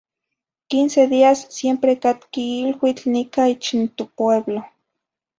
quince 0.67 1.01
días 1.15 1.39
siempre 1.57 1.91
catqui 2.03 2.45
iluitl 2.63 3.05
nicah 3.15 3.47
ich 3.53 3.69
n 3.79 3.81
topueblo. 3.97 4.61